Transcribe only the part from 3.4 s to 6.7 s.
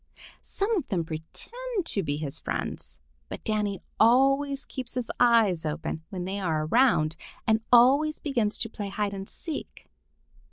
Danny always keeps his eyes open when they are